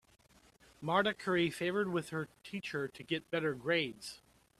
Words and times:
Marta 0.81 1.13
curry 1.13 1.51
favored 1.51 1.89
with 1.89 2.09
her 2.09 2.27
teacher 2.43 2.87
to 2.87 3.03
get 3.03 3.29
better 3.29 3.53
grades. 3.53 4.19